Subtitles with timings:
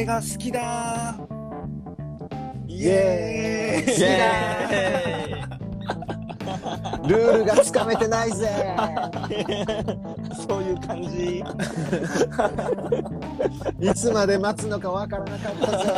[0.00, 1.14] カレーが好きだ
[2.66, 8.48] イイエーイエーイルールがつかめてないぜ
[10.46, 11.42] そういう感じ。
[13.80, 15.88] いつまで待つのかわからなかったぜ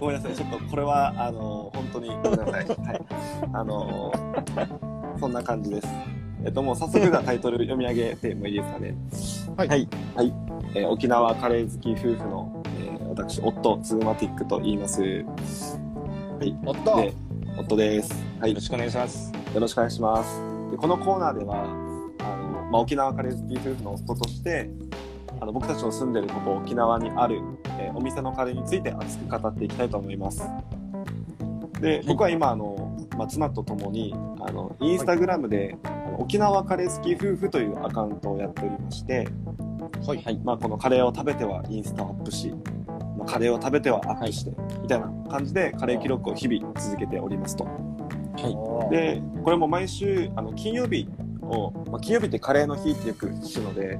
[0.00, 2.66] ごめんなさい、ちょっとこれは、あの、本当にごめんなさい。
[2.66, 3.00] はい。
[3.52, 4.12] あの、
[5.18, 5.88] そんな感じです。
[6.44, 8.94] えっと、もう早速がタイトル読み上げてもいいですかね？
[9.56, 9.88] はいはい。
[10.16, 10.32] はい。
[10.74, 15.02] えー沖縄カレー好き夫婦の、えー私、夫、ツーマティックと言います。
[15.02, 15.08] は
[16.42, 16.56] い。
[16.64, 17.12] おっとで、
[17.58, 18.24] 夫です。
[18.40, 18.50] はい。
[18.50, 19.32] よろしくお願いします。
[19.54, 20.40] よろしくお願いします。
[20.70, 21.64] でこのコーナーでは、
[22.20, 24.70] あのまあ、沖縄カレー好き夫婦の夫として、
[25.40, 27.40] あの僕たちの住んでるここ沖縄にある、
[27.78, 30.42] えーお店のカレーについて熱く語っていきたいと思います。
[31.80, 39.26] で、僕は今、あの、まあ、妻と共に、あの、インスタグラムで、あの沖縄カレー好き夫婦というアカウントをやっておりまして、
[40.06, 40.38] はいはい。
[40.44, 42.52] まあ、このカレーを食べてはインスタをアップし、
[43.16, 47.64] まあ、カレーを食べてはアップして、みたいな感じでカレー記録を日々続けておりますと。
[47.64, 48.94] はい。
[48.94, 51.08] で、これも毎週、あの、金曜日
[51.40, 53.98] を、まあ、金曜日ってカレーの日ってよく聞くので、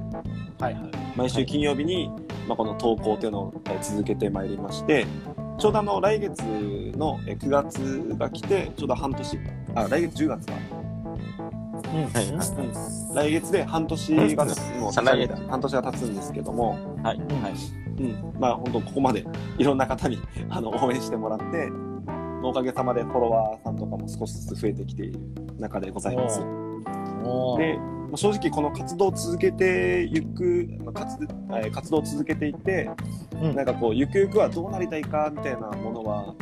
[0.59, 2.09] はいはい毎週金曜日に、
[2.47, 5.05] まあ、この投稿っていうのをえー続けてまいりまして、
[5.57, 9.39] ちょうどあの、来月のえー9月が来て、ちょうど半年、
[9.75, 10.80] あ、来月10月か。
[11.91, 13.27] はい。
[13.27, 14.51] 来月で半年が、も
[14.89, 16.71] う半年が経つんですけども、
[17.03, 17.17] はい。
[17.17, 17.81] はい。
[17.99, 19.25] うん、まあ本当ここまで
[19.57, 20.17] いろんな方に
[20.49, 21.69] あの応援してもらって、
[22.43, 25.19] おかげさまでフォロワーさんとかも少しずつ増えてきている
[25.59, 26.39] 中でございます。
[26.39, 32.89] で、まあ正直この活動を続けていく、まあ活えー活動を続けていって、
[33.41, 33.55] うん。
[33.55, 36.33] なんかこう、ゆくゆくはどうなりたいかみたいなものは、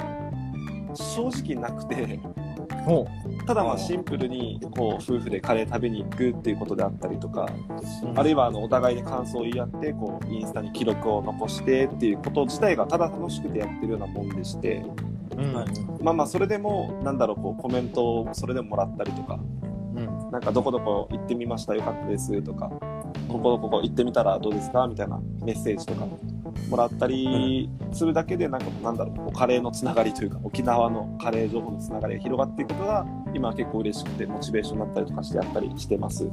[0.94, 2.49] 正直なくて、お
[3.46, 7.48] ただまあシンプルにこう夫婦でカレー食べに行くっていうことであったりとか、
[8.04, 8.20] うん。
[8.20, 14.84] あるいはあのお互いで感想を言い合ってこうインスタに記録を残してっていうこと自体がただ楽しくてやってるようなもんでして
[15.38, 15.54] うん。
[15.54, 15.68] はい。
[16.02, 19.40] まあまあそれでもなんだろうこうコメントをそれでももらったりとか
[19.96, 20.32] うん。
[20.32, 22.72] なんかどこどこ行ってみましたよかったですとか
[23.28, 26.08] ここここ行ってみたらどうですかみたいなメッセージとか
[26.70, 36.28] もらったりするだけでなんかなんだろうカレーのつながりというか沖縄のカレー情報のつながりが広がっていくことが今は結構嬉しくてモチベーションになったりとかしてやったりしてます。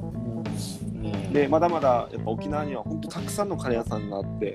[1.33, 4.55] でまだまだやっぱ沖縄には本当たくさんのカレー屋さんがあって、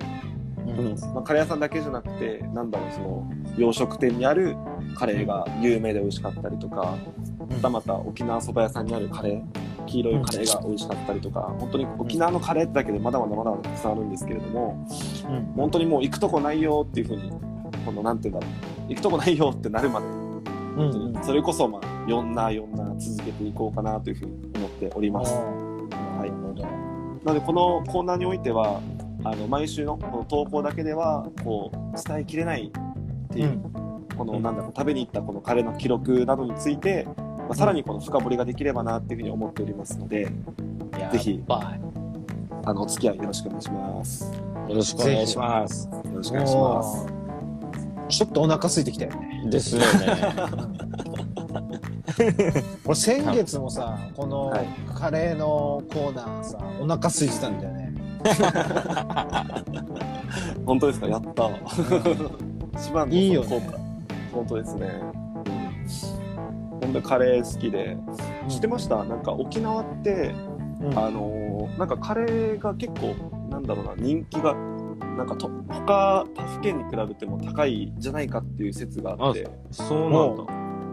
[0.66, 4.56] うんまあ、カレー屋さんだけじゃなくてなんだろうその洋食店にある
[4.96, 6.96] カレーが有名で美味しかったりとか、
[7.48, 9.42] またまた沖縄そば屋さんにあるカレー
[9.86, 14.86] 黄色いカレーが美味しかったりとか、本当に沖縄のカレーってだけでまだまだまだまだたくさんあるんですけれども
[15.28, 15.52] うん。
[15.56, 17.30] 本当にもう行くとこないよっていうふうに
[17.84, 18.52] このなんていうんだろ
[18.88, 21.24] う行くとこないよってなるまでうんうん。
[21.24, 25.32] それこそまあ4な4な続けていこうかなというふうに思っております。
[25.34, 26.30] はい。
[27.24, 28.80] なのでこのコーナーにおいては
[29.24, 33.60] あの毎週のこの投稿だけではこう伝えきれないっていう、
[34.16, 37.06] このなんだろう食べに行ったこのカレーの記録などについて、
[37.52, 40.26] まあ、さらにこの深掘りができればなっていうふうに思っておりますので
[41.12, 41.76] ぜひあ
[42.72, 44.32] のお付き合いよろしくお願いします。
[44.68, 45.86] よろしくお願いします。
[45.90, 47.06] よろしくお願いします。
[48.08, 49.86] ちょっとお腹空いてきたよねですよね。
[52.86, 57.92] 俺先月もさこのはいカレーのコーナーさお腹空いてたんだよね
[60.64, 61.06] 本当ですか？
[61.08, 61.50] やった。
[62.80, 63.60] 一番のいいよね
[64.32, 64.88] 本当ですね。
[66.82, 67.96] うん、本当にカレー好きで、
[68.48, 69.04] 知ってました？
[69.04, 70.34] なんか沖縄って
[70.80, 70.98] うん。
[70.98, 73.14] あのーなんかカレーが結構
[73.48, 74.52] なんだろうな人気が
[75.16, 79.48] なんかと他他府県に比べても高いじゃないかっていう説があって。
[79.70, 80.44] そうなんだ。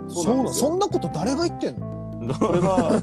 [0.07, 2.33] そうそんなこと誰が言ってんの？
[2.35, 3.01] これは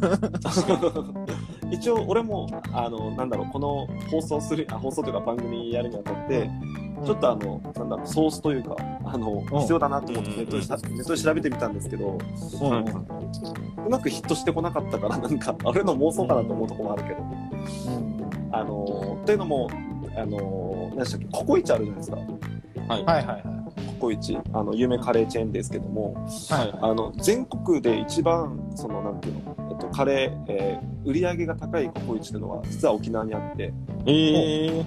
[1.71, 6.49] 一応俺もあのなんだろうこの放送するあ放送というか番組やるにあたって
[7.05, 9.61] ちょっとあのなんだろうソースというかあのうん。
[9.61, 12.17] 必要だなと思ってネットでしネットで調べてみたんですけどう。
[12.17, 17.17] んはいうまくヒットしてこなかったからなんかあれの妄想かなと思うところもあるけど。
[18.53, 19.69] あのというのも
[20.17, 22.17] あの何でしたっけココイチあるじゃないですか。
[22.17, 23.05] はい。
[23.05, 23.43] はいはいはい。
[23.99, 24.39] ココイチ。
[24.53, 26.15] あの有名カレーチェーンですけども。
[26.15, 26.79] はい。
[26.81, 33.73] あの全国で一番そのなんていうの、えっと、カレー、えー売り上げが高いココイチというのは実は沖縄にあって。
[34.07, 34.85] ええ。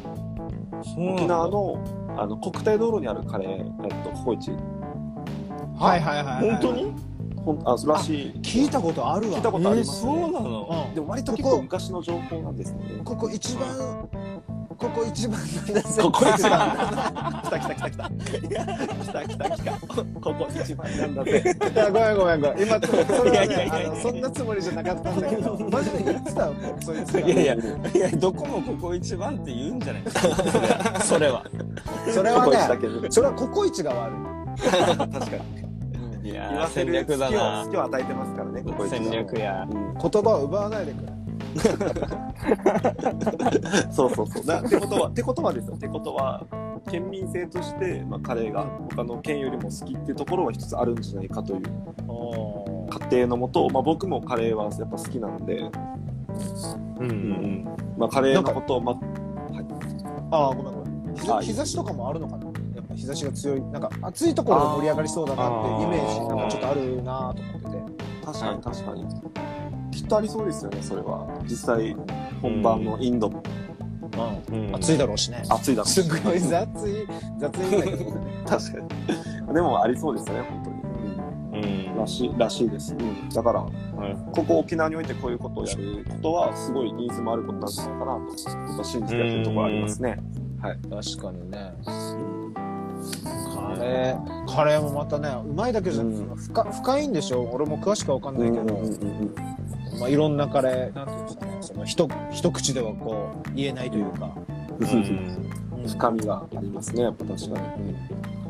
[0.83, 4.51] そうなんだ沖縄のあの国体道路にあるカレー、えっと、ココイチ。
[4.51, 6.93] はいはいはいはい本当に？
[7.45, 8.33] ほんあらしい。
[8.41, 9.37] 聞いたことあるわ。
[9.37, 10.85] 聞いたことありますそうなの？
[10.89, 10.95] うん。
[10.95, 13.01] でも割と結構昔の情報なんですよね。
[13.05, 14.09] ここ一番
[14.77, 16.69] ここ一番なんだぜここ一番
[17.43, 18.09] 来た来た来た来た。
[18.09, 18.11] 来
[19.11, 19.71] た来た来た。
[19.87, 21.43] ここ一番なんだぜ。
[21.73, 22.63] いやごめんごめんごめん。
[22.63, 23.91] 今それはねいやいやいやいや。
[23.91, 25.57] あのそんなつもりじゃなかったんだけど。
[25.69, 27.11] マジで言ってたよそいつ。
[27.11, 27.35] がいや。
[27.35, 31.01] いや、いや、どこもここ一番って言うんじゃないですか。
[31.01, 31.43] それは。
[32.13, 32.57] それはね
[33.09, 34.13] それはココイチが悪
[34.59, 35.17] 確か
[36.23, 36.29] に。
[36.29, 37.63] いやー、言わせる戦略だな。
[37.63, 37.77] 隙。
[37.77, 39.65] を与えてますからねここ一戦略や。
[39.69, 39.77] うん。
[39.77, 41.13] い言葉を奪わないでくれ。
[43.91, 44.45] そうそうそう。
[44.45, 45.75] だってことは、ってことはですよ。
[45.75, 46.45] ってことは、
[46.89, 51.61] 県民性として、まあ、カレーが他の県よりも好きっていうところは一つあるんじゃないかという。
[52.89, 55.71] 仮定のもと、まあ、僕もカレーはやっぱ好きなんで、
[56.99, 57.65] うんうん
[57.97, 58.95] まあ、カレーのことを、まあ
[60.31, 60.78] あごめんごめん
[61.19, 62.45] 日日差しとかもあるのかな？
[62.75, 69.05] やっぱ日差しが強いなんか暑いところで盛り上がりそうだなっていうイメージなんかちょっとあるなと思ってて確かに確かに。
[69.91, 71.27] きっとありそうですよね、それは。
[71.43, 71.95] 実際、
[72.41, 73.43] 本番のインドも
[74.49, 74.75] うんうん。
[74.75, 77.07] 暑いだろうしね暑いだろうしすごい雑い
[77.39, 78.13] 雑いんだけどね
[78.47, 78.79] 確か
[79.49, 79.53] に。
[79.53, 80.69] でもありそうですよね、本当
[81.57, 81.89] に。
[81.91, 81.97] うん。
[81.97, 82.93] らしい、らしいです。
[82.93, 83.29] うん。
[83.29, 83.71] だから、はい
[84.33, 90.19] ここ沖縄においてこういうことをやることは、すごいニーズもあることなんじゃないかなと、信じてやってるところありますね。
[90.61, 90.81] 確
[91.17, 91.73] かにね。
[93.55, 94.55] カレー。
[94.55, 97.49] カレーもまたねうまいだけじゃなくてうん深深いんでしょ？
[97.51, 98.79] 俺も詳しくは分かんないけど、
[99.99, 101.57] まあ、いろんなカレーなんていうんですかね。
[101.61, 104.35] その一一口ではこう言えないというか、
[104.79, 105.87] うん。
[105.87, 107.95] 深みがありますね、やっぱ確かに。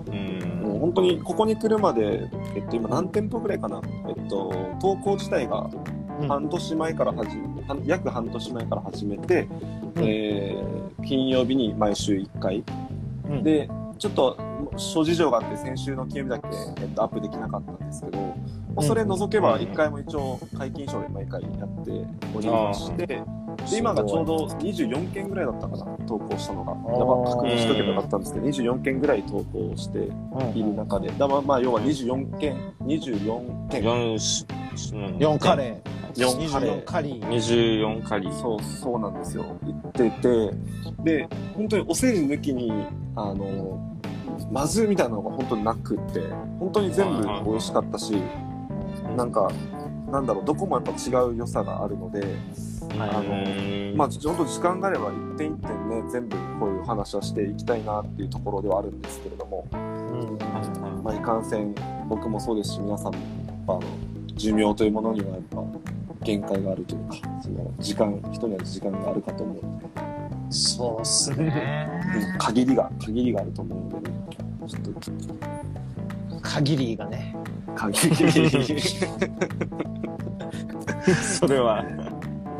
[0.08, 0.16] う
[0.46, 0.62] ん。
[0.64, 4.52] もう本当にここに来るまで、えっと、今何店舗ぐらいかな、えっと、
[4.82, 9.48] 投稿自体がうん半年前から始め、半約半年前から始めて、
[9.96, 10.04] うん。
[10.04, 12.64] えー金曜日に毎週1回、
[13.30, 13.44] うん。
[13.44, 14.38] でちょっと
[14.78, 16.48] 諸事情があって先週の金曜日だけ、
[16.82, 18.34] えっと、アップできなかったんですけど、ま
[18.78, 21.92] あそれ除けば1回も一応解禁賞で毎回やって
[22.36, 23.24] おりまして、で
[23.78, 26.72] 今がちょうど24件ぐらいだったかな投稿したのが。
[26.98, 30.10] やば確認しとけばよかったんですけど24件ぐらい投稿して
[30.56, 31.10] いる中で。
[31.10, 33.84] だまあまあ要は24件24件。
[33.84, 34.46] 四し
[34.94, 35.06] うん。
[35.18, 38.34] 4カレー4カレー24カリー24カリー。
[38.34, 39.46] そうそうなんですよ。
[39.64, 40.52] 言ってて。
[41.04, 42.72] で本当にお世辞抜きに
[43.16, 43.98] あの
[44.52, 46.22] まずみたいなのが本当になくって。
[46.60, 48.22] 本当に全部美味しかったし
[49.16, 49.50] なんか
[50.12, 52.24] なんだろうどこもやっぱ違う良さがあるので
[52.98, 59.68] あのまあ、ちょっと時間があれば一点一点ね全部こういう話はしていきたいなっていうところではあるんですけれども、
[61.04, 61.76] まあ、いかんせん
[62.10, 63.84] 僕もそうですし皆さんもやっぱあの
[64.36, 65.58] 寿命というものにはやっぱ
[66.30, 69.56] 限界があるというかその時間人には時間があるかと思う。
[69.64, 69.88] ので、
[70.52, 71.90] そうっすね。
[72.16, 74.16] うん限りが限りがあると思うんでね。
[74.68, 75.02] ちょっと
[76.42, 77.36] 限りがね。
[77.76, 78.16] 限り。
[81.24, 81.84] それは。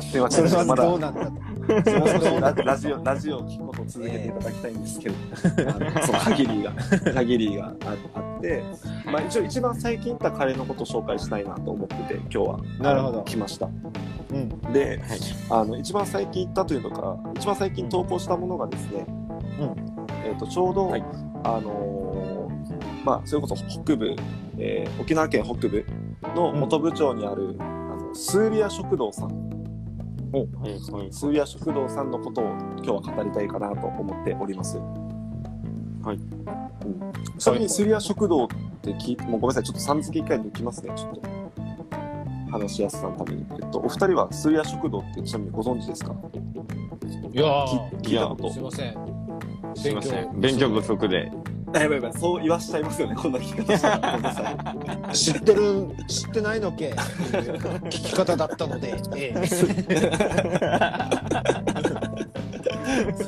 [0.00, 1.30] それはんまだどうなんだ
[2.40, 5.14] ララジオラジオを聞くこ続けていただきたいんですけど、
[5.68, 6.72] あのその限りが。
[7.12, 8.62] 限りがああって、
[9.04, 12.60] まあ、一応一番最近行ったカレーのことを紹介したいなと思ってて今日は。
[12.78, 13.22] なるほど。
[13.22, 13.66] 来ました。
[13.66, 14.48] うん。
[14.72, 15.18] ではい。
[15.50, 19.06] あの一番最近行ったというのが一番最近投稿したものがですね、
[20.24, 21.04] えー、とちょうど、はい。
[21.42, 22.30] あのー
[23.04, 24.14] まあそれこそ北部、
[24.58, 25.84] えー沖縄県北部
[26.36, 29.49] の本部町にある、あのスーリア食堂さん
[30.32, 32.10] はいはいスーリア食堂さん。
[32.10, 32.44] のことを
[32.78, 34.78] 今日は語りたいかなと思っております。
[34.78, 38.48] はいうん、ちなみにスーリア食堂っ
[38.82, 39.54] て聞いて、もうごめん。
[39.54, 40.02] なさい、ちょっとさん。
[40.02, 41.22] 付け一回抜きますね、ちょっと。
[42.50, 43.46] 話しやすさのために。
[43.50, 46.14] えっと、お二人はスーリア食堂ってちなみにご存知ですか
[47.32, 48.96] いやー聞いたことすいません。
[49.76, 50.40] すいません。
[50.40, 51.30] 勉強不足で。
[51.72, 54.12] あやばいやばい、そう言わしちゃいますよね、こんな聞き方したら。
[54.12, 54.50] ごめんなさ
[55.10, 55.14] い。
[55.14, 56.90] 知ってる知ってないのけ。
[56.90, 59.66] 聞き方だったので、ええ、そ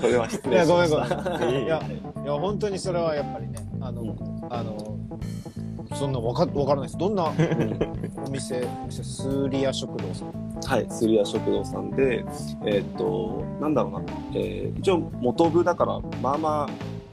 [0.06, 1.38] れは失いやごめんごた。
[1.38, 1.64] めん。
[1.64, 4.16] いやいや本当にそれはやっぱりねあの、
[4.50, 4.98] あの
[5.94, 6.98] そんなわかわからないです。
[6.98, 7.32] どんな
[8.26, 10.32] お店お店スーリア食堂さん？
[10.64, 12.24] はい、スリア食堂さんで、
[12.66, 14.02] えーっと、なんだろうな、
[14.34, 16.72] えー一応元部だから、まあまあ、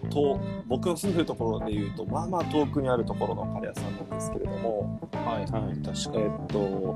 [0.09, 5.45] 遠僕の住んでるところで言うと、まあまあ遠くにあるところのカレー屋さんなんですけれども、はいはい。
[5.49, 6.95] えーっと、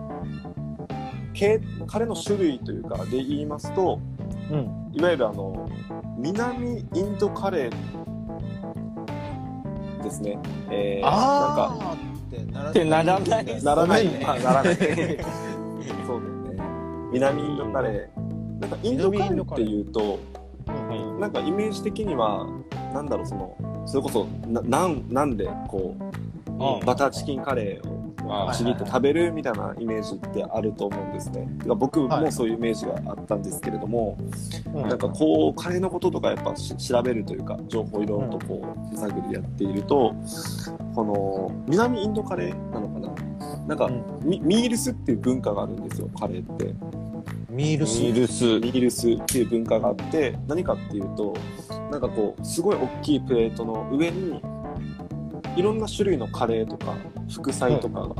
[1.34, 4.00] 系カレーの種類というか、で言いますと、
[4.52, 5.68] うんいわゆるあの、
[6.18, 7.74] 南インドカレー
[10.04, 10.38] ですね。
[10.70, 11.18] えーなんか、
[11.80, 14.20] あーならってならないならない。
[14.22, 14.76] ならない。
[14.76, 15.06] そうだよ
[16.54, 16.62] ね。
[17.12, 18.60] 南インドカレー。
[18.60, 20.20] なんかインドカレーっていうと、
[20.68, 22.48] はなんかイメージ的には、
[22.94, 26.04] なんだろう、その、それこそ、ななんなんで、こう、
[26.60, 31.48] あバターチキンカレーをあちぎって食べるみたいなイメージってあると思うんですね。
[31.66, 34.18] 僕もそういうイメージがあったんですけれども、
[34.74, 34.88] うん。
[34.88, 40.16] なんかこうカレーのこととかやっぱし調べるというか情報いろいろとこう手探りでやっていると、
[40.96, 43.14] この南インドカレーなのかな？
[43.68, 43.90] なんか、
[44.24, 46.74] ミールスっていう文化があるんですよカレーって。
[47.54, 48.02] ミールス。
[48.02, 48.44] ミルス。
[48.60, 51.34] ミールスっていう文化があって何かっていうと
[51.92, 54.42] なんかこうすごい大きいプレートの上に
[55.56, 56.96] いろんな種類のカレーとか
[57.32, 58.16] 副菜とかが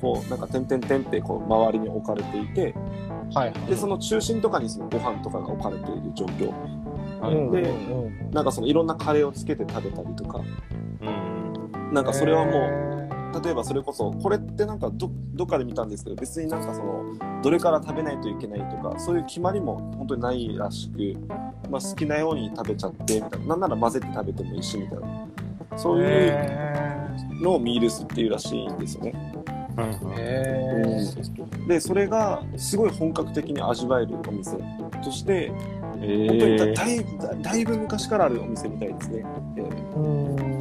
[0.00, 2.74] こうなんか点々点ってこう周りに置かれていて
[3.32, 3.52] はい。
[3.68, 6.52] でその中心とかにそのご飯とかが置かれている状況
[7.22, 10.40] うんでうんうんなんかそのいろんなカレーをつけて食べたりとか
[11.00, 11.94] うん。
[11.94, 13.01] なんかそれはもう
[13.40, 21.16] 例えばそれこそこれってなんかどどっかで見たんですけど別になんかそのどれから食べないといけないとかそういう決まりも本当にないらしく、
[21.70, 23.46] まあ、好きなように食べちゃってみたいな。
[23.46, 25.28] なんなら混ぜて食べてもいいしみたいな。
[25.76, 26.82] そういうへ
[27.40, 29.34] のをミールスっていうらしいんですよね。
[31.66, 34.56] でそれがすごい本格的に味わえるお店。
[35.02, 35.50] として
[36.00, 39.24] え本当にだいだだいぶ昔からあるお店みたいですね。
[39.56, 40.51] えー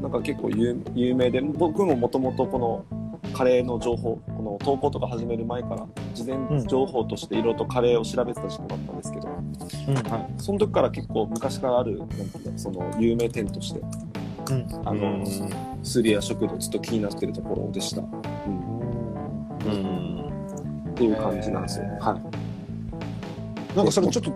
[0.00, 2.84] なんか結構有有名で僕ももともとこの
[3.34, 9.28] カレーの情報この投稿とか始める前から事前情報としていろいろとカレーを調べてた時期もあったんですけど、
[10.38, 13.80] その時から結構昔からあるなんていうその有名店として
[14.50, 14.66] うん。
[14.84, 15.24] あの、
[15.82, 18.08] スリア食堂ずっと気になってるところでした、うん、
[19.64, 20.90] うん。
[20.90, 22.12] っていう感じなんですよ、へー。
[22.12, 23.76] はい。
[23.76, 24.32] なんかそれちょっと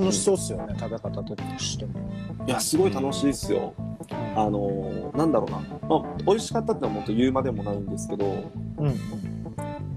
[0.00, 1.92] 楽しそうっすよね、食べ方としても。
[2.46, 3.72] いやすごい楽しいですよ、
[4.36, 8.26] あのなんだろうな、まあ、美味しかったってのはもっと言うまでもないんですけど
[8.78, 8.94] うん。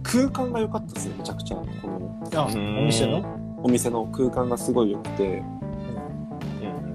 [0.01, 1.57] 空間が良かったですねめちゃくちゃ。
[1.57, 2.85] このあ、おうん。
[2.85, 3.59] 店の？
[3.61, 5.43] お店の空間がすごい良くて。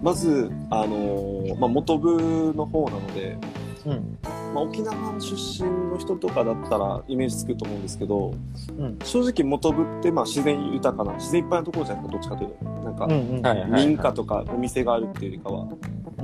[0.03, 3.39] まず、あのーまあ、元部の方なので、
[3.87, 4.19] うん。
[4.53, 8.35] まあ、沖縄出身の人とかだったらイメージつくと思うんですけど
[8.77, 8.99] うん。
[9.03, 12.65] 正直元部ってまあ自然豊かな自然いっぱいなところじゃないですかどっちかというと。
[12.85, 15.67] なんか民家とかお店があるっていうよりかは、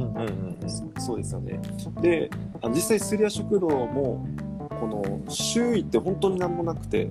[0.04, 0.16] うん。
[0.16, 1.00] うんうん。
[1.00, 1.60] そうですよね。
[2.00, 2.30] で
[2.62, 4.26] あの実際スリア食堂も
[4.80, 7.08] この周囲って本当になんもなくて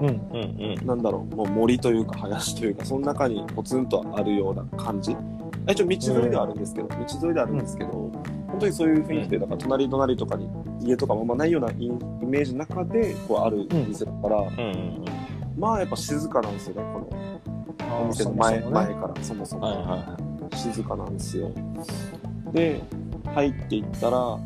[0.00, 0.06] うん。
[0.06, 5.16] うんうんなんだろうもう森というか林というかその中にポツンとあるような感じ。
[5.66, 7.90] あ一応道沿いではあるんですけど、道沿いではあるんですけど、
[8.48, 10.48] 本当にそういう雰囲気でだから隣隣とかに
[10.80, 11.90] 家とかもあんまないようなイイ
[12.24, 14.60] メージの中でこうある店だから、うんう
[14.96, 15.04] ん
[15.58, 20.16] まあやっぱ静かなんですよねこのお店の前,、前からそもそも、はいは
[20.56, 21.50] 静かなんですよ
[22.52, 22.80] で
[23.34, 24.38] 入っていったら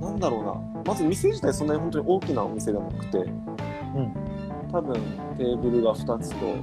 [0.00, 4.12] なんだろうなまず店自体そんなに本当に大きなお店じゃなくてうん。
[4.70, 4.94] 多分
[5.38, 6.56] テーブルが2つと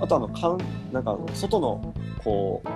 [0.00, 1.94] あとあのカウンなんかあの外の
[2.24, 2.68] こう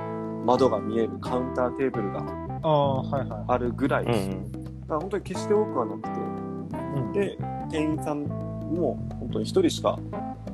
[0.44, 2.20] 窓が見えるカウンターテーブルが
[2.62, 4.08] ああ、はいはあるぐらい、い。
[4.08, 6.12] うんだから本当に決して多くはなくてい。
[7.00, 7.12] うん。
[7.12, 7.38] で
[7.70, 9.98] 店員さんも本当に1人しか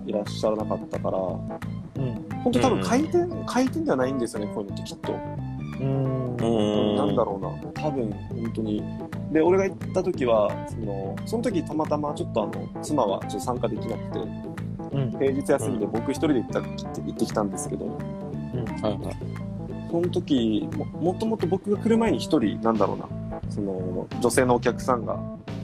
[0.06, 2.28] いらっしゃらなかったからうん。
[2.44, 5.12] 本当多分回転、回転ではないんですよねこういうのってきっと、
[5.80, 6.29] うん。
[6.40, 6.96] うん。
[6.96, 8.82] なんだろうな多分本当に
[9.32, 14.18] で俺が行った時はそのその時たまたまちょっとあの妻はちょっと参加できなくて
[14.92, 15.10] うん。
[15.12, 19.16] 平日休みで僕一人で行った行ってきたんですけどはいはい。
[19.90, 25.18] その時ももともと僕が来る前に一人なんだろうなその女性のお客さんが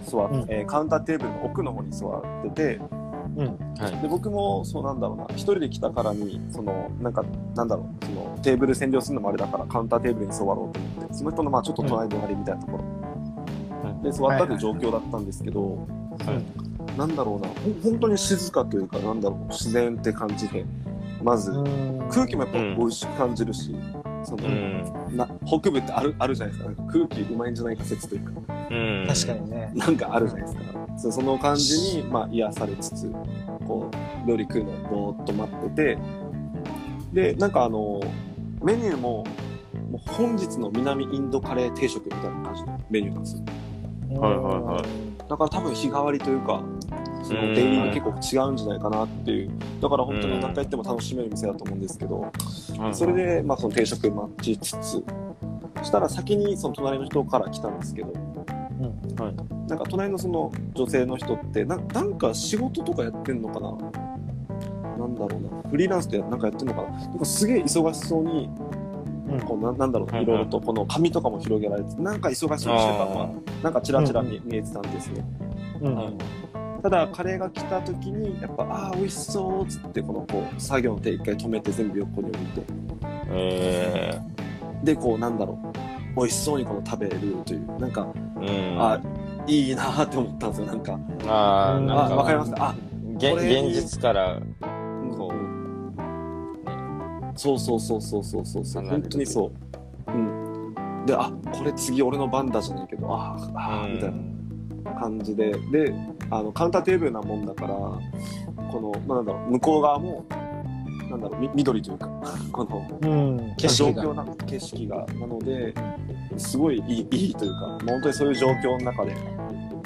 [0.04, 2.96] 座っ、うんえーカウンターテーブルの奥の方に座っててうん。
[3.37, 4.02] はい。
[4.02, 5.26] で僕もそうなんだろうな。
[5.31, 7.25] 一人で来たからにそのなんか
[7.55, 8.05] なんだろう。
[8.05, 10.73] そのテーブル占領するのもあれだからカウンターテーブルに座ろうと思っ
[11.09, 15.87] てその人のまあちょっと隣隣みたいなところ、で座ったっていう状況だったんですけど、
[16.97, 17.49] なんだろうな。
[17.49, 19.49] ほ本当に静かというかなんだろう。
[19.49, 20.64] 自然って感じで
[21.23, 22.09] まずうん。
[22.11, 23.75] 空気もやっぱ美味しく感じるし、
[24.23, 25.16] そのうん。
[25.16, 26.93] な北部ってあるあるじゃないですかなんか。
[26.93, 28.33] 空気うまいんじゃないか説というか。
[28.71, 29.05] うん。
[29.09, 29.73] 確かにね。
[29.75, 33.12] なんかあるじゃないですかそうその感じに、まあ、癒されつつ
[33.67, 33.91] こ
[34.25, 35.99] う料理食うのをぼーっと待ってて。
[37.12, 38.00] でなんかあの
[38.62, 39.25] メニューも
[39.91, 44.21] もう本日の南インドカレー定食みたいな感じのメニューなんですよ。
[44.21, 45.29] はいはいはい。
[45.29, 46.62] だから多分日替わりというか
[47.23, 47.55] そのうん。
[47.55, 49.50] デイリーが結構違うんじゃないかなっていう。
[49.81, 52.31] だから本当に何回行っても楽しめる店だと思うんですけど、
[52.93, 55.05] それで、まあ、その定食待ちつつ、
[55.79, 58.12] そしたら先にその隣の人から来たんですけど、
[58.87, 59.23] うん。
[59.23, 59.35] はい。
[59.69, 63.76] なんか隣のその女性の人ってな、なんか仕事とかやってんのかな？
[64.99, 66.88] なんだろうな、フリーランスでなんかやってんのかな？
[66.90, 68.49] なんかすげえ忙しそうに、
[69.28, 69.40] うん。
[69.40, 70.23] こうななんだろういはい。
[70.23, 73.31] いろいろとこの紙とかも広げられて、なんか忙しそうにしてたのは、
[73.62, 75.25] なんかチラチラ見,、見えてたんですね。
[75.81, 76.19] うん。
[76.83, 82.62] ただ、カレーが来た時に、やっぱ、ああ、美味しそうっつって、このこう作業の手一回止めて全部横に置いて、
[83.31, 84.21] え
[84.85, 85.59] で、こう、なんだろ
[86.14, 88.25] う、美味しそうにこの食べれるという、なんか、ー。
[88.37, 88.76] うん。
[88.78, 89.00] あ
[89.47, 90.99] いいなーって思ったんですよ、なんか。
[91.28, 92.75] あなんか、わかりますあ、
[93.16, 94.40] げこれ現実から、
[95.16, 95.57] こう。
[97.38, 98.85] そうそうそうそうそうそうそう。
[98.87, 100.12] 本当にそう。
[100.12, 100.75] うん。
[101.07, 104.12] で、あ、これ次俺の番だじゃないけど、あーあー、みたい
[104.85, 105.52] な感じで。
[105.71, 105.95] で、
[106.31, 108.00] あの、カウンターテーブルなもんだから、こ
[108.81, 110.25] の、まあ、なんだろう、向こう側も、
[111.11, 112.09] なんだろう、み緑というか、
[112.53, 113.55] この、うん。
[113.57, 114.03] 景状色が。
[114.05, 115.75] 況な景色がなので
[116.37, 119.15] すごいいいいいというか、まあ本当にそういう状況の中で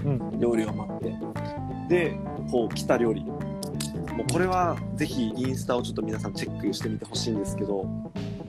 [0.05, 0.41] うん。
[0.41, 1.15] 料理を待って
[1.89, 2.17] で
[2.51, 3.35] こう来た料理も
[4.29, 7.87] うこれはぜひインスタをちょっと皆さんチェックしてみてほしいんですけど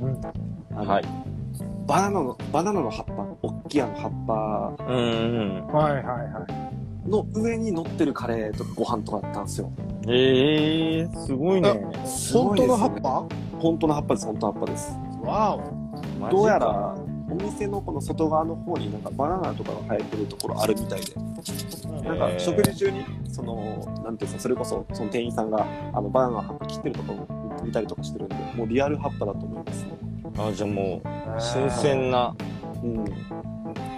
[0.01, 0.21] うん。
[0.73, 1.03] あの、はい。
[1.87, 4.11] バナナのバナナの葉っぱ大きいあの葉っ
[4.77, 5.67] ぱうんうん。
[5.67, 6.45] はいはいは
[7.05, 7.09] い。
[7.09, 9.71] の上に乗ってるカレーとかご飯とかだったんですよ
[10.07, 11.69] ええー、すごいね。
[12.33, 13.25] 本当の葉っぱ？
[13.59, 14.97] 本当の葉っぱです本当の葉っぱです。
[15.23, 16.29] わお。
[16.29, 16.95] どうやら
[17.29, 21.15] お店のこの外側の方になんかバナナとかが生えてるところあるみたいで。
[22.03, 23.55] なんか食事中にその
[24.03, 29.91] なんていうんですかそれこそその店員さんがあのバナナの葉っぱ切ってるところを見たりとかしてるんでもうリアル葉っぱだと思いますね。
[30.37, 31.07] あ、じゃあもう、
[31.41, 32.35] 新鮮な、
[32.83, 33.05] うん、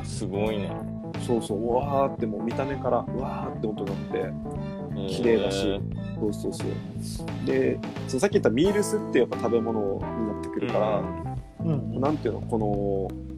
[0.04, 0.76] すごいね。
[1.26, 4.34] そうそううわーってもう見た目からうわーって音になって
[5.08, 5.82] 綺麗だし。
[6.20, 6.68] そうそうそう。
[7.46, 11.04] でそのさっき言ったミールスってやっぱ食べ物になってくるから、
[11.66, 12.00] うん。
[12.00, 12.66] なんていうのこの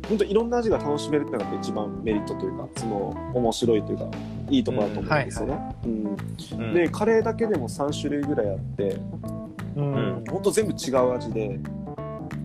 [0.08, 4.06] 本当いろんな味が楽しめるっていうのが一番メリットというかその面白いというか
[4.50, 5.76] いいところだと思うんですよね。
[5.86, 6.18] うん。
[6.60, 6.74] うん。
[6.74, 8.98] でカレーだけでも3種類ぐらいあって
[9.76, 10.24] うん。
[10.30, 11.60] ほんと全部違う味で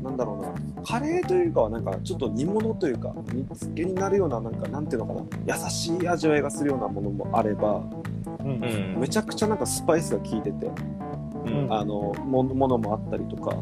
[0.02, 0.54] なんだろうな。
[0.82, 5.12] カレーというかはなんかちょっと煮物というか煮付けになるようななんかなんていうのか
[5.46, 5.54] な。
[5.54, 7.82] 優しい味わいがするようなものもあれば
[8.44, 8.94] うん。
[8.94, 9.00] うん。
[9.00, 10.70] めちゃくちゃなんかスパイスが効いてて
[11.46, 11.72] うん。
[11.72, 13.56] あのもものもあったりとか。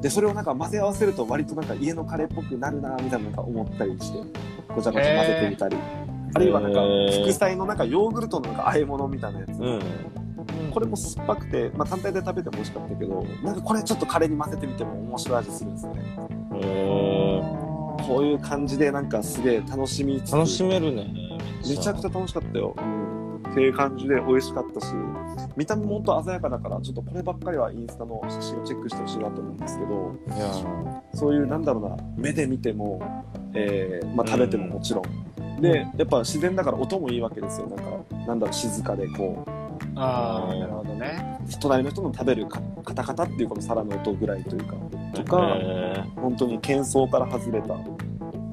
[0.00, 4.18] でそれをなんか混ぜ合わせると割となんか家のカレーっぽくなるなみたいななんか思ったりして
[4.74, 5.76] ごちゃごちゃ混ぜてみたり。
[6.32, 6.80] あるいはなんか
[7.24, 9.80] 副菜のなんかヨーグルトのなんか和え物みたいなやつ、うん。
[10.70, 16.02] これも酸っぱくて、まあ、単体で食べても美味しかったけどなんかこれちょっとカレーに混ぜてみても面白い味するんですよね。
[16.54, 17.40] へ
[18.06, 20.32] こういう感じでなんかすげえ楽しみつつ。
[20.32, 21.12] ー楽しめるね。
[21.68, 21.92] めちゃ。
[21.92, 22.99] くちゃ楽しかったよ、うん、
[23.50, 24.92] っていう感じで美味しかったし
[25.56, 30.16] 見た目も本当鮮やかだからちょっとこればっかりはインスタの写真をチェックしてほしいなと思うんですけど
[31.14, 37.66] そういうなんだろうな目で見ても、えーまあ、食べてももちろん、でやっぱ自然だから音もいいわけですよ。
[37.66, 37.84] なんか
[38.26, 39.50] なんだろう静かでこう
[39.96, 41.38] ああ、なるほどね。
[41.60, 44.76] 隣の人の食べるかカタカタっていうこの皿の音ぐらいというか
[45.14, 47.76] とかへ本当に喧騒から外れた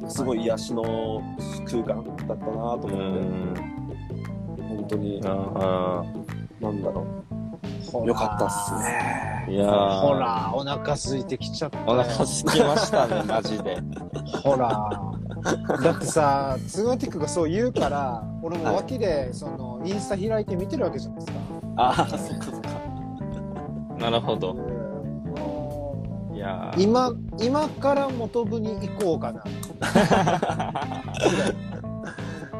[0.09, 1.21] すごい癒しの
[1.65, 3.76] 空間だったなとー思って、うん。
[4.87, 6.03] 本当にあ
[6.61, 7.05] なんだろ
[8.03, 8.73] うよかったっす。
[8.73, 10.13] ねーいやーほ。
[10.13, 11.85] ら、お腹空いてきちゃったよ。
[11.87, 13.77] お腹すきましたね、 マジで。
[14.43, 14.89] ほら。
[15.81, 21.39] だってさ、ツーマティックがそう言うから、俺も脇で、その、インスタ開いて見てるわけじゃないですか。
[21.77, 22.69] ああそっかそっか
[23.99, 24.51] なるほど。
[24.53, 29.43] うんいやー今、今から元部に行こうかな。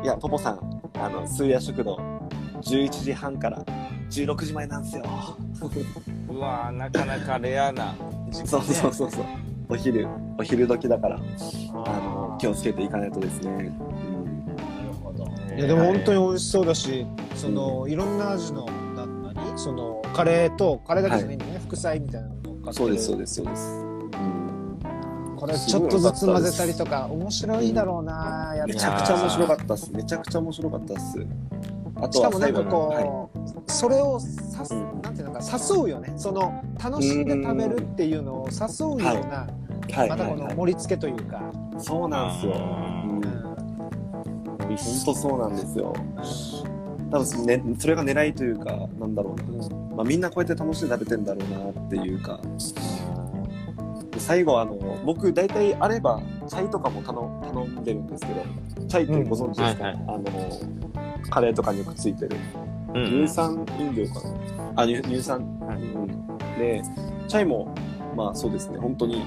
[0.03, 1.97] いやポポさんあの数夜食堂
[2.61, 3.63] 11時半から
[4.09, 5.03] 16時前なんですよ。
[6.29, 7.95] うわーなかなかレアな
[8.29, 9.23] 時間そうそうそうそう。
[9.69, 10.07] お昼
[10.37, 11.19] お昼時だからあ
[11.85, 13.55] あの気をつけていかないとですね、うん。
[13.57, 15.25] なるほど。
[15.55, 17.05] いやでも本当に美味しそうだし、
[17.35, 19.57] そのいろんな味のな何？
[19.57, 22.67] そのカレーとカレーだけじゃないんだね、副菜みたいなのを乗って。
[22.67, 23.86] るそうですそうですそうです、うん、
[25.37, 29.91] これちょっとずつ混ぜたりとか面白いだろうな、めぱちゃくちゃ面白かったっす。
[29.93, 31.25] めちゃくちゃ面白かったっす。
[31.95, 35.01] あしかもなんかこのう、それをさす、うん。
[35.01, 36.13] なんていうのか誘うよね。
[36.17, 39.47] その楽しんで食べるっていうのを誘うような、は
[39.89, 40.09] い、はい。
[40.09, 41.41] またこはいはいの盛り付けというか、
[41.77, 43.21] そうなんですよ、ううん。
[44.75, 45.93] 本当そうなんですよ。
[47.09, 52.39] 多分、ね、それが狙いというかなんだろうな、まあ、みんなこうやって楽しんで食べてんだろうなっていうか
[54.17, 54.75] で最後あの
[55.05, 57.21] 僕大体あればチャイとかも頼
[57.53, 58.43] 頼んでるんですけど
[58.87, 60.23] チャイってご存知ですか、うんはいあの
[61.29, 62.37] カレーとかによくついてる。
[62.93, 63.05] うん。
[63.05, 64.21] 乳酸飲料か
[64.75, 64.83] な？
[64.83, 66.07] あ乳乳酸、はいうん、
[66.57, 66.81] で
[67.27, 67.75] チャイも
[68.15, 68.77] まあそうですね。
[68.77, 69.25] 本当に、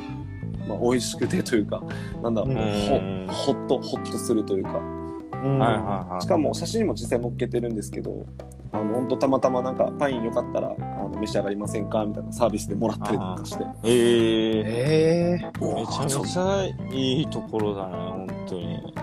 [0.66, 1.82] まあ、美味しくてというか
[2.22, 3.26] なんだろう、うん。
[3.28, 4.78] ほほっとほっとするというか。
[4.78, 6.22] うんはいはいはい。
[6.22, 8.26] しかも写真にも実際載っけてるんですけど
[8.72, 12.04] あの本当たまたまなんかパインよかったらあの召し上がりませんか？
[12.04, 13.64] みたいなサービスでもらったりとかして。
[13.84, 18.94] えー、ええおめちゃめちゃいいところだね本当に。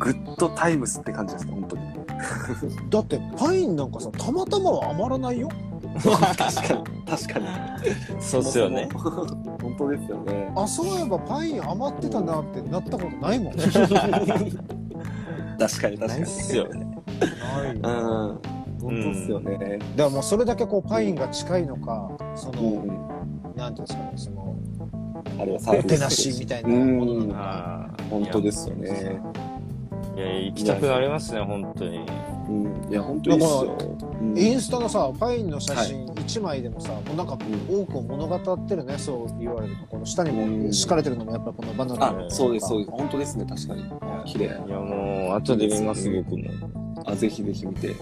[0.00, 1.82] グッドタイムスって感じですね本当に。
[2.90, 5.48] だってパインなんかさたまたまは余らないよ。
[6.02, 7.04] 確かに。
[7.06, 7.46] 確かに。
[8.20, 8.88] そうっすよね。
[8.94, 10.52] 本当ですよね。
[10.56, 13.88] あそういえばパイン余ってたなってなったことないもん 確かに
[15.58, 15.98] 確かに。
[15.98, 16.26] ないっ。
[16.26, 16.86] すよね。
[17.20, 17.80] ないよ。
[17.82, 18.59] うん。
[18.80, 19.78] 本当っすよね。
[19.96, 23.56] だからもうそれだけこうパインが近いのか、その、うん。
[23.56, 24.56] なんていうんですかね、その、
[25.38, 27.40] あれはサービス手なしみたいなものなのか。
[27.40, 28.02] ああ。
[28.10, 29.20] 本当ですよね。
[30.16, 32.00] いや、行きたくなりますね、本当に。
[32.48, 32.90] うん。
[32.90, 37.38] いや、本当にインスタのさ、パインの写真1枚でもさ、もうなんか
[37.68, 39.86] 多くを物語ってるね、そう言われると。
[39.86, 42.90] この下にも敷かれてるのもやっぱこのバナナあ、そうです、そうです。
[42.90, 43.84] 本当ですね、確かに。
[44.26, 44.46] 綺麗。
[44.46, 46.44] いや、もう、後で見ます、僕も。
[47.06, 47.94] あ、ぜひぜひ見て。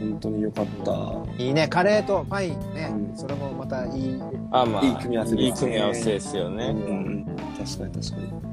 [0.00, 0.10] うん。
[0.10, 1.42] 本当によかった。
[1.42, 2.90] いいね、カレーとパインね。
[2.92, 4.20] うんそれもまたいい。
[4.50, 6.64] あ、まあ、いい組み合わせですねいい組み合わせですよね。
[6.66, 7.26] ううんん。
[7.58, 8.46] 確かに確かに。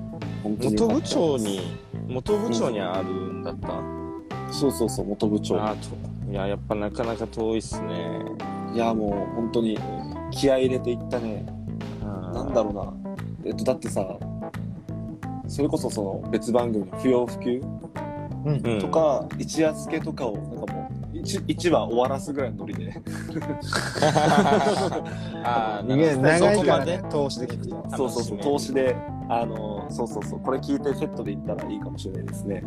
[0.43, 1.59] 元部長に、
[2.07, 3.67] 元部長にあるんだった。
[4.51, 5.61] そうそうそう、元部長。
[5.61, 8.21] あといや、やっぱなかなか遠いっすね。
[8.73, 9.77] いや、もう本当に
[10.31, 11.45] 気合い入れていったね。
[12.33, 12.93] なんだろうな。
[13.45, 14.17] えっと、だってさ、
[15.47, 17.61] それこそその別番組の不要不急
[18.45, 20.35] うんと、か、一夜漬けとかを、
[21.23, 22.93] なんかもう、一一話終わらすぐらいのノリで。
[25.43, 27.97] あー逃げ長いからそねこ、通しで聞くと。
[27.97, 28.95] そうそうそう、投資で、
[29.29, 32.63] あの、そうそうそう、これ聞いてセットで行ったらいいかもしれないですね。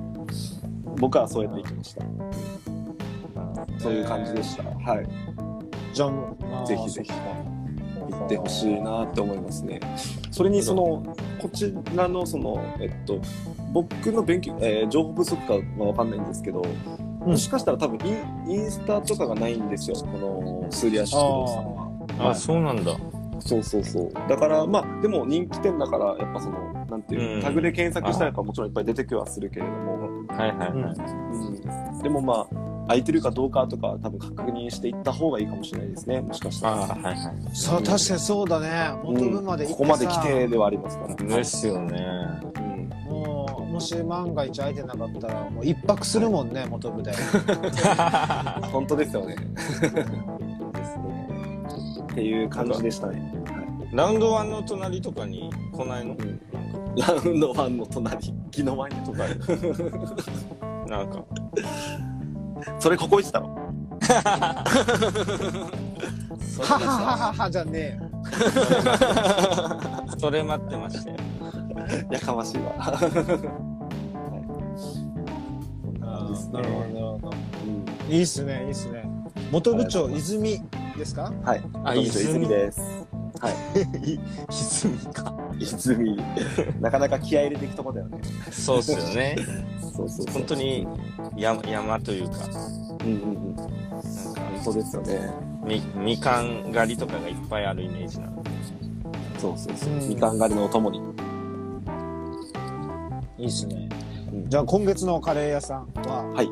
[0.98, 2.02] 僕はそうやって行きました。
[3.78, 4.62] そういう感じでした。
[4.64, 5.06] はい。
[5.92, 7.12] じゃあもう、あーぜひぜひ
[8.10, 9.80] 行ってほしいなって思いますね。
[10.30, 11.02] それにその
[11.40, 13.18] こちらのそのえっと
[13.72, 16.62] 僕の勉強、えー情報不足かはわかんないんですけど、
[17.26, 17.98] もしかしたら多分
[18.46, 19.96] インインスタとかがないんですよ。
[19.96, 22.30] このスーリア食堂さんは。
[22.30, 22.96] あ、そうなんだ。
[23.40, 24.12] そうそうそう。
[24.28, 30.70] だからまあでも人気店だからやっぱそのなんていうの、うんタグで検索したらやっぱもちろんいっぱい出てきはするけれども、はいはいはい。
[30.70, 36.20] うん、でもまあ空いてるかどうかとか多分確認していった方がいいかもしれないですね。
[36.20, 36.82] もしかしたら。
[36.84, 37.34] あーはいはい。
[37.52, 38.68] そう、確かにそうだね。
[39.02, 41.14] 元部まで行ってさ、ここまで来てではありますから。
[41.16, 42.06] ですよね。
[43.76, 47.12] うんもし万が一空いてなかったら、もう一泊するもんね、 元部で。
[48.72, 49.36] 本当ですよね。
[49.36, 49.90] です
[50.98, 51.28] ね。
[52.00, 53.34] っていう感じでしたね。
[53.92, 56.14] ラウンドワンの隣とかに来ないの？
[56.14, 56.40] うん
[56.96, 59.18] ラウンドワンの隣、木の前にとか。
[60.88, 61.22] なんか。
[62.78, 63.60] それここ行ってたのは
[66.62, 68.10] ははははじゃねえよ。
[70.18, 71.16] それ待ってましたよ。
[72.10, 73.64] やかましいわ。
[76.54, 77.30] あですねーなるほど、なるほど。
[77.30, 79.04] うんいいっすね、いいっすね。
[79.50, 80.60] 元部長、泉
[80.96, 81.32] ですか？
[81.44, 81.62] はい。
[81.84, 82.80] あ富士泉です。
[83.40, 83.54] はい。
[84.50, 85.34] 泉か。
[85.58, 86.16] 泉。
[86.80, 88.18] なかなか気合い入れていくとこだよね。
[88.52, 89.36] そうっすよね。
[89.80, 90.26] そうそうそう。
[90.32, 90.86] 本当に
[91.36, 92.36] 山山というか、
[93.04, 93.56] うんうんうん。
[93.56, 95.30] なんか本当ですよね。
[95.64, 98.42] みみかん狩りとかがいっぱいあるイメージなの。
[99.38, 99.92] そうそうそう。
[99.94, 101.00] うんみかん狩りのお供に。
[103.38, 103.88] いいっすね。
[104.36, 106.48] うんじゃあ今月のカレー屋さんは、はい。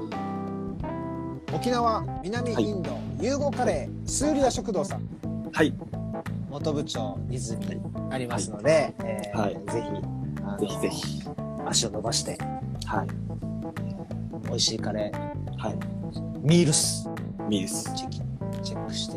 [1.55, 5.09] 沖縄南インド、融合カレースーリア食堂さん
[5.53, 5.73] はい。
[6.51, 9.85] 元部長泉ありますので、えーはいぜ
[10.59, 11.23] ひぜひぜひ。
[11.67, 12.39] 足を伸ばして
[12.87, 13.09] はい。
[14.49, 15.75] 美味しいカレーはい。
[16.41, 17.09] ミールス
[17.49, 17.93] ミース。
[17.95, 18.21] チェキ
[18.63, 19.17] チェックして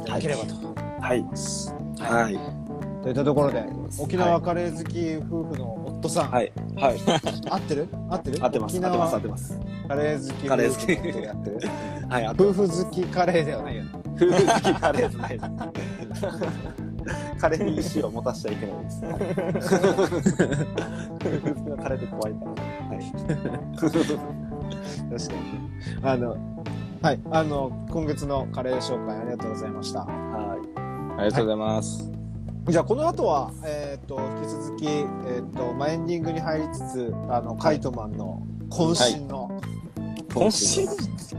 [0.00, 1.24] いただければと思いはい。
[1.98, 2.38] はい。
[3.02, 3.64] といったところで
[3.98, 6.52] 沖縄はいカレー好き夫婦の夫さん、はい。
[6.76, 6.98] はい。
[7.48, 7.88] 合ってる？
[8.10, 8.38] 合ってる？
[8.44, 8.76] 合ってます。
[8.76, 9.14] 沖合ってます。
[9.14, 9.60] 合縄ってます。
[9.88, 10.90] カレー好きカレー好き
[11.22, 11.60] やってる？
[12.10, 12.28] はい。
[12.28, 15.40] 夫婦好きカレーではないよね夫婦好きカレーじゃない。
[17.38, 19.00] カレーに石を持たしちゃいけないです。
[19.04, 19.08] 夫
[20.06, 22.50] 婦好きのカレーって怖いから。
[22.88, 23.12] はい。
[25.10, 25.40] 確かに
[26.02, 26.36] あの
[27.02, 30.56] はいあの今月のカレー紹介ありがとうございましたは
[31.18, 32.11] ありがとうございます。
[32.68, 35.04] じゃあこの後はえっ、と引き続きえ
[35.40, 39.64] っ、とまあエンディングに入りつつあのカイトマンの渾身の、い。
[40.32, 41.12] 渾身？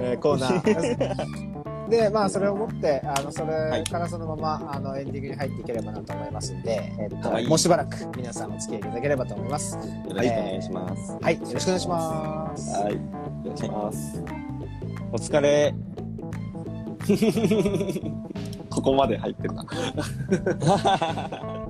[0.00, 9.88] えーコーナー でまあそれをもってあのそれからそのまま、あのエンディングに入っていければなと思いますんで、えっとはいもうしばらく皆さんお付き合いいただければと思いますよろ
[10.22, 11.16] しくお願いします。
[11.20, 12.94] はいよろしくお願いしますはい。
[12.94, 12.98] お
[13.44, 14.22] 願いします。
[15.12, 15.74] お疲れ。
[18.76, 19.64] ここまで入ってるな。